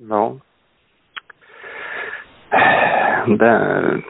[0.00, 0.38] Non.
[3.26, 4.00] Ben,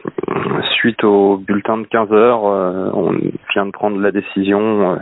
[0.75, 3.11] suite au bulletin de 15 heures, euh, on
[3.53, 4.95] vient de prendre la décision euh,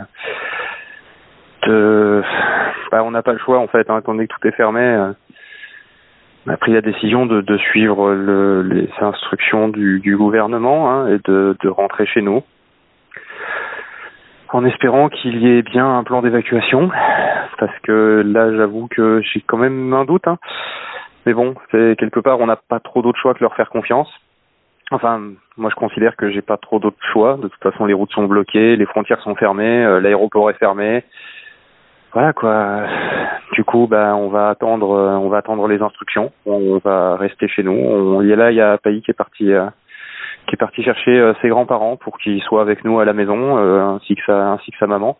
[1.66, 2.22] de.
[2.90, 4.80] Ben, on n'a pas le choix en fait, hein, étant donné que tout est fermé.
[4.80, 5.12] euh,
[6.46, 11.18] on a pris la décision de, suivre le, les instructions du, du gouvernement hein, et
[11.18, 12.42] de rentrer chez nous,
[14.48, 16.90] en espérant qu'il y ait bien un plan d'évacuation,
[17.60, 20.26] parce que là, j'avoue que j'ai quand même un doute.
[20.26, 20.38] Hein.
[21.26, 24.08] Mais bon, c'est quelque part, on n'a pas trop d'autre choix que leur faire confiance.
[24.90, 25.20] Enfin,
[25.58, 27.36] moi, je considère que j'ai pas trop d'autres choix.
[27.36, 31.04] De toute façon, les routes sont bloquées, les frontières sont fermées, euh, l'aéroport est fermé.
[32.12, 32.86] Voilà quoi.
[33.52, 36.32] Du coup, bah, on va attendre, euh, on va attendre les instructions.
[36.46, 37.72] On va rester chez nous.
[37.72, 39.66] On, y a là, il y a Paï qui est parti, euh,
[40.46, 44.16] qui est parti chercher ses grands-parents pour qu'ils soient avec nous à la maison, ainsi
[44.16, 45.18] que sa maman.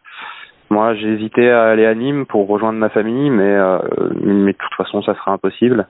[0.70, 3.78] Moi, j'ai hésité à aller à Nîmes pour rejoindre ma famille, mais euh,
[4.22, 5.88] mais de toute façon, ça sera impossible.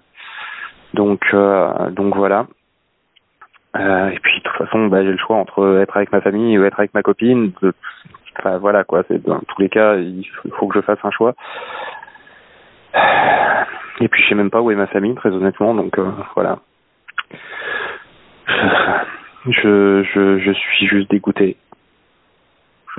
[0.95, 2.47] Donc euh, donc voilà.
[3.77, 6.58] Euh, et puis de toute façon, bah, j'ai le choix entre être avec ma famille
[6.58, 7.53] ou être avec ma copine.
[8.39, 9.03] Enfin voilà quoi.
[9.06, 10.27] C'est dans tous les cas, il
[10.58, 11.34] faut que je fasse un choix.
[14.01, 15.75] Et puis je sais même pas où est ma famille, très honnêtement.
[15.75, 15.98] Donc
[16.34, 16.58] voilà.
[19.47, 21.58] Je, je je suis juste dégoûté.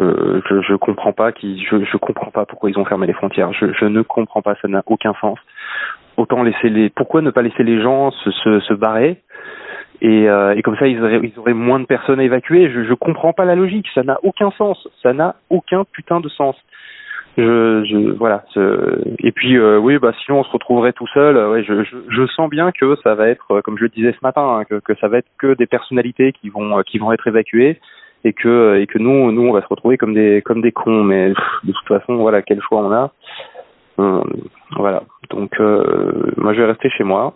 [0.02, 3.54] Je je, je comprends pas je comprends pas pourquoi ils ont fermé les frontières.
[3.54, 4.56] Je ne comprends pas.
[4.62, 5.40] Ça n'a aucun sens.
[6.18, 9.22] Autant laisser les pourquoi ne pas laisser les gens se barrer
[10.02, 12.72] et, euh, et comme ça ils auraient, ils auraient moins de personnes à évacuer.
[12.72, 16.30] Je, je comprends pas la logique, ça n'a aucun sens, ça n'a aucun putain de
[16.30, 16.56] sens.
[17.38, 21.38] Je, Et puis euh, oui, bah sinon on se retrouverait tout seul.
[21.38, 24.26] Euh, je, je, sens bien que ça va être, euh, comme je le disais ce
[24.26, 27.14] matin, hein, que, que ça va être que des personnalités qui vont euh, qui vont
[27.14, 27.80] être évacuées
[28.24, 31.04] et que et que nous nous on va se retrouver comme des comme des cons.
[31.04, 33.12] Mais de toute façon voilà quel choix on a.
[33.98, 34.24] On-
[34.78, 35.04] voilà.
[35.30, 37.34] Donc euh, moi je vais rester chez moi.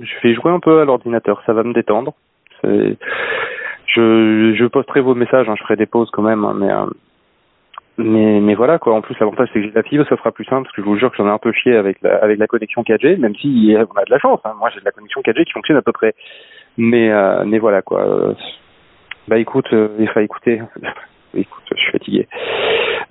[0.00, 2.14] Je vais jouer un peu à l'ordinateur, ça va me détendre.
[3.94, 6.86] Je, je posterai vos messages, hein, je ferai des pauses quand même, hein, mais, euh,
[7.98, 8.94] mais mais voilà quoi.
[8.94, 10.96] En plus l'avantage c'est que j'ai la ça sera plus simple parce que je vous
[10.96, 13.74] jure que j'en ai un peu chié avec la, avec la connexion 4G, même si
[13.76, 14.40] euh, on a de la chance.
[14.44, 14.54] Hein.
[14.58, 16.14] Moi j'ai de la connexion 4G qui fonctionne à peu près.
[16.78, 18.34] Mais euh, mais voilà quoi.
[19.28, 20.60] Bah écoute, euh, enfin écoutez,
[21.34, 22.28] écoute, je suis fatigué.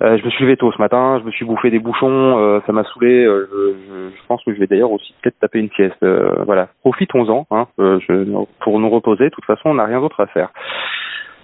[0.02, 2.60] Euh, je me suis levé tôt ce matin, je me suis bouffé des bouchons, euh,
[2.66, 3.24] ça m'a saoulé.
[3.24, 3.76] euh,
[4.14, 6.02] je pense que je vais d'ailleurs aussi peut-être taper une sieste.
[6.02, 9.24] euh, voilà, profitons-en hein, euh, je- pour nous reposer.
[9.24, 10.50] De toute façon, on n'a rien d'autre à faire.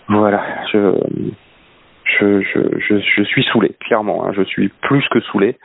[0.08, 0.42] Voilà,
[0.72, 0.94] je,
[2.04, 4.26] je, je, je, je suis saoulé, clairement.
[4.26, 5.56] hein, je suis plus que saoulé.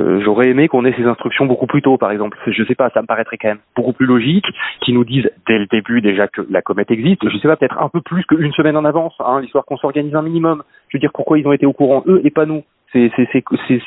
[0.00, 2.38] Je- J'aurais aimé qu'on ait ces instructions beaucoup plus tôt, par exemple.
[2.46, 4.46] Je sais pas, ça me paraîtrait quand même beaucoup plus logique
[4.80, 7.28] qu'ils nous disent dès le début déjà que la comète existe.
[7.28, 10.14] Je sais pas, peut-être un peu plus qu'une semaine en avance, hein, l'histoire qu'on s'organise
[10.14, 10.62] un minimum.
[10.88, 12.62] Je veux dire, pourquoi ils ont été au courant eux et pas nous?
[12.92, 13.10] C'est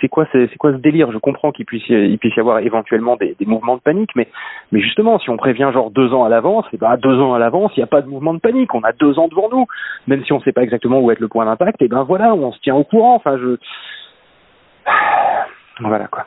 [0.10, 0.26] quoi
[0.60, 1.12] quoi ce délire?
[1.12, 4.28] Je comprends qu'il puisse y, avoir éventuellement des, mouvements de panique, mais
[4.72, 7.40] justement, si on prévient genre deux ans à l'avance, et ben à deux ans à
[7.40, 8.74] l'avance, il n'y a pas de mouvement de panique.
[8.74, 9.66] On a deux ans devant nous,
[10.08, 11.82] même si on ne sait pas exactement où est le point d'impact.
[11.82, 13.16] Et ben voilà, on se tient au courant.
[13.16, 13.58] Enfin, je
[15.80, 16.26] voilà quoi.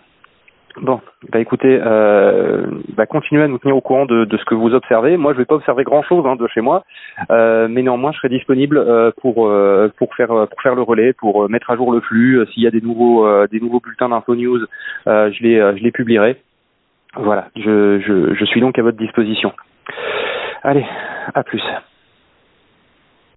[0.79, 4.55] Bon, bah écoutez, euh, bah continuez à nous tenir au courant de, de ce que
[4.55, 5.17] vous observez.
[5.17, 6.85] Moi, je vais pas observer grand chose hein, de chez moi,
[7.31, 11.15] euh, mais néanmoins, je serai disponible euh, pour euh, pour faire pour faire le relais,
[11.15, 12.41] pour euh, mettre à jour le flux.
[12.41, 14.61] Euh, S'il y a des nouveaux des nouveaux bulletins d'info news,
[15.07, 16.37] je les je les publierai.
[17.15, 19.53] Voilà, je, je je suis donc à votre disposition.
[20.63, 20.85] Allez,
[21.35, 21.63] à plus.